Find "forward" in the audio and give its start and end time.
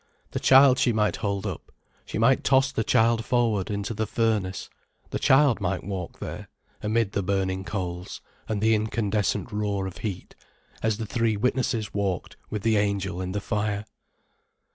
3.23-3.69